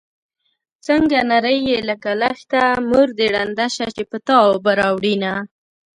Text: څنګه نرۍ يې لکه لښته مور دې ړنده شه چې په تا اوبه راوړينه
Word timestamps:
څنګه 0.87 1.17
نرۍ 1.29 1.59
يې 1.69 1.77
لکه 1.89 2.09
لښته 2.21 2.61
مور 2.89 3.07
دې 3.17 3.27
ړنده 3.35 3.67
شه 3.75 3.87
چې 3.95 4.03
په 4.11 4.17
تا 4.27 4.35
اوبه 4.47 4.71
راوړينه 4.81 5.31